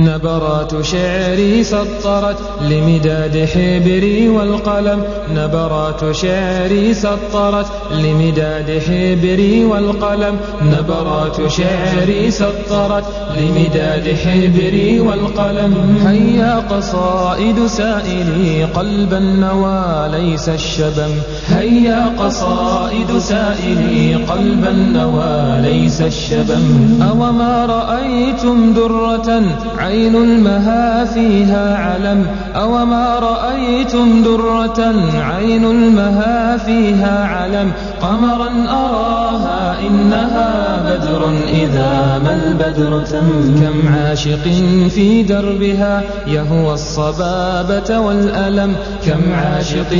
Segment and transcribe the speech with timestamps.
[0.00, 5.02] نبرات شعري سطرت لمداد حبري والقلم.
[5.34, 10.36] نبرات شعري سطرت لمداد حبري والقلم.
[10.62, 13.04] نبرات شعري سطرت
[13.36, 15.74] لمداد حبري والقلم.
[16.06, 21.12] هيا قصائد سائلي قلب النوى ليس الشبم.
[21.48, 26.64] هيا قصائد سائلي قلب النوى ليس الشبم.
[27.10, 29.42] أوما رأيتم درة
[29.90, 32.26] عين المها فيها علم.
[32.56, 37.72] أوما رأيتم درة عين المها فيها علم.
[38.02, 44.44] قمرا أراها إنها بدر إذا ما البدر تم كم عاشق
[44.88, 49.90] في دربها يهوى الصبابة والألم كم عاشق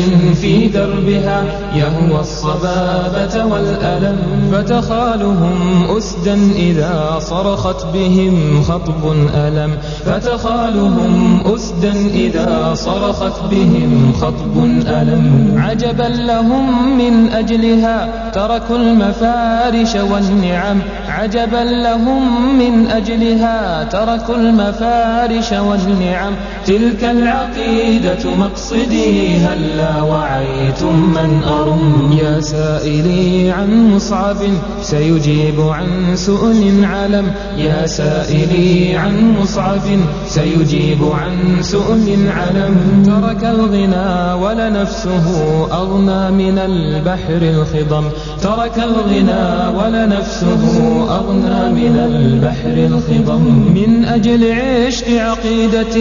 [0.40, 1.44] في دربها
[1.74, 4.18] يهوى الصبابة والألم
[4.52, 16.02] فتخالهم أسدا إذا صرخت بهم خطب ألم فتخالهم أسدا إذا صرخت بهم خطب ألم عجبا
[16.02, 17.89] لهم من أجلها
[18.32, 22.22] تركوا المفارش والنعم عجبا لهم
[22.58, 23.84] من أجلها.
[23.84, 26.32] تركوا المفارش والنعم
[26.66, 29.36] تلك العقيدة مقصدي.
[29.36, 34.36] هلا وعيتم من أرم يا سائلي عن مصعب؟
[34.82, 39.86] سيجيب عن سؤل علم يا سائلي عن مصعب.
[40.26, 45.26] سيجيب عن سؤل علم ترك الغنى ولنفسه
[45.72, 47.42] أغنى من البحر
[47.80, 48.08] الخضم
[48.42, 50.62] ترك الغنى ولنفسه
[51.10, 53.42] أغنى من البحر الخضم.
[53.74, 55.96] من أجل عشق عقيدة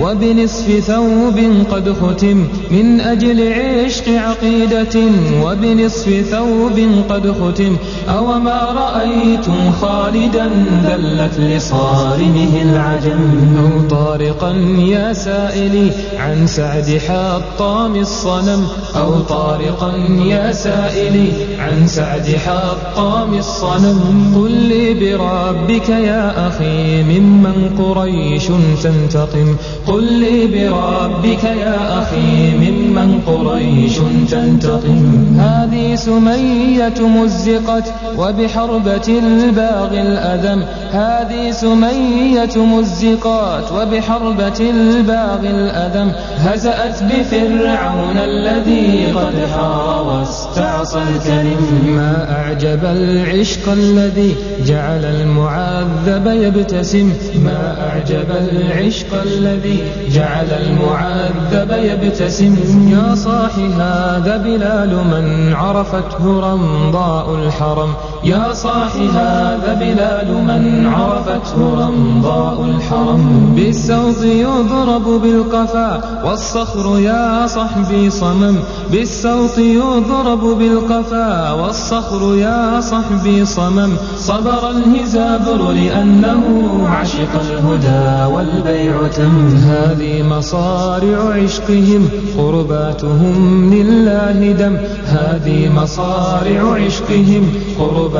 [0.00, 1.38] وبنصف ثوب
[1.70, 2.48] قد ختم.
[2.70, 5.00] من أجل عشق عقيدة
[5.44, 7.76] وبنصف ثوب قد ختم.
[8.08, 10.50] أو ما رأيتم خالدا
[10.84, 13.20] ذلت لصارمه العجم.
[13.58, 18.66] أو طارقا يا سائلي عن سعد حطام الصنم.
[18.96, 19.92] أو طارقا
[20.26, 21.23] يا سائلي
[21.58, 28.46] عن سعد حطام الصنم قل لي بربك يا أخي ممن قريش
[28.82, 29.56] تنتقم.
[29.86, 32.56] قل لي بربك يا أخي
[33.04, 33.98] ممن قريش
[34.30, 35.36] تنتقم.
[35.38, 40.64] هذه سمية مزقت وبحربة الباغي الأدم.
[40.92, 46.12] هذه سمية مزقات وبحربة الباغي الأدم.
[46.38, 51.94] هزأت بفرعون الذي قد حار واستعصى الكريم.
[51.96, 54.34] ما أعجب العشق الذي
[54.66, 57.12] جعل المعذب يبتسم.
[57.44, 59.78] ما أعجب العشق الذي
[60.14, 62.56] جعل المعذب يبتسم.
[62.94, 67.94] يا صاح هذا بلال من عرفته رمضاء الحرم.
[68.24, 73.52] يا صاح هذا بلال من عرفته رمضاء الحرم.
[73.56, 78.56] بالسوط يضرب بالقفا والصخر يا صحبي صمم.
[78.92, 83.90] بالسوط يضرب بالقفا والصخر يا صحبي صمم.
[84.16, 86.42] صبر الهزابر لأنه
[86.88, 89.56] عشق الهدى والبيع تم.
[89.56, 92.08] هذه مصارع عشقهم
[92.38, 94.76] قرباتهم لله دم.
[95.06, 98.13] هذه مصارع عشقهم قرباتهم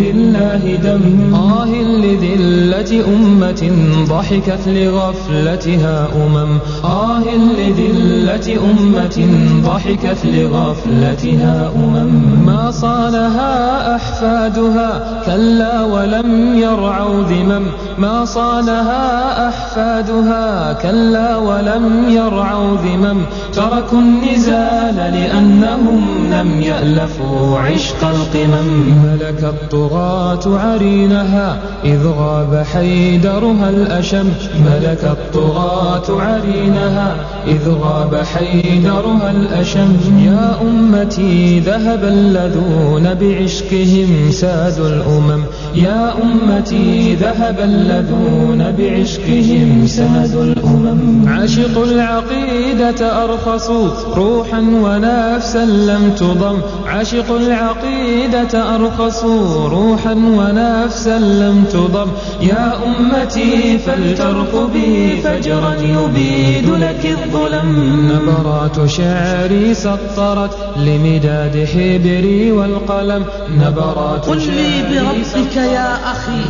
[0.00, 1.34] لله دم.
[1.34, 3.62] آه لذلة أمة
[4.08, 6.58] ضحكت لغفلتها أمم.
[6.84, 7.22] آه
[7.58, 8.09] لذلة
[8.48, 9.28] أمة
[9.64, 12.46] ضحكت لغفلتها أمم.
[12.46, 17.66] ما صانها أحفادها كلا ولم يرعوا ذمم.
[17.98, 23.22] ما صانها أحفادها كلا ولم يرعوا ذمم.
[23.52, 28.94] تركوا النزال لأنهم لم يألفوا عشق القمم.
[29.04, 34.28] ملك الطغاة عرينها إذ غاب حيدرها الأشم.
[34.66, 39.96] ملك الطغاة عرينها إذ غاب حيدرها الأشم.
[40.26, 45.42] يا أمتي ذهب اللذون بعشقهم سادوا الأمم.
[45.74, 51.28] يا أمتي ذهب اللذون بعشقهم سادوا الأمم.
[51.28, 56.58] عشقوا العقيدة أرخصوا روحا ونفسا لم تضم.
[56.86, 62.10] عشقوا العقيدة أرخصوا روحا ونفسا لم تضم.
[62.42, 68.09] يا أمتي فلترقبي فجرا يبيد لك الظلم.
[68.10, 73.24] نبرات شعري سطرت لمداد حبري والقلم.
[73.50, 76.42] نبرات قل لي بربك يا أخي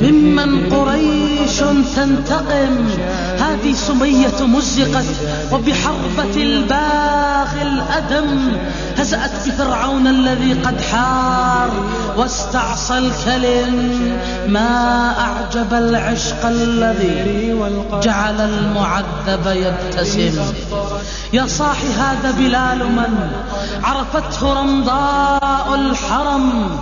[0.00, 1.58] ممن قريش
[1.96, 2.74] تنتقم.
[3.38, 5.04] هذه سمية مزقت
[5.52, 8.28] وبحربة الباغي الأدم.
[8.98, 11.70] هزأت بفرعون الذي قد حار
[12.16, 13.98] واستعصى الكلم.
[14.48, 17.54] ما أعجب العشق الذي
[18.02, 20.42] جعل المعذب يبتسم.
[21.32, 23.30] يا صاح هذا بلال من؟
[23.84, 26.78] عرفته رمضاء الحرم.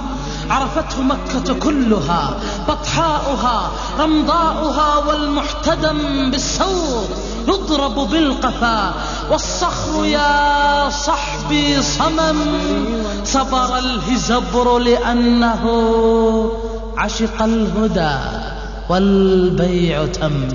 [0.51, 2.31] عرفته مكة كلها
[2.69, 7.09] بطحاؤها رمضاؤها والمحتدم بالسوق
[7.49, 8.95] يضرب بالقفا.
[9.31, 12.39] والصخر يا صحبي صمم
[13.25, 15.63] صبر الهزبر لأنه
[16.99, 18.19] عشق الهدى
[18.89, 20.49] والبيع تم.